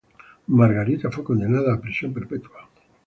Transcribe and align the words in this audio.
Margarita 0.47 1.11
fue 1.11 1.23
condenada 1.23 1.75
a 1.75 1.79
prisión 1.79 2.11
perpetua. 2.11 2.67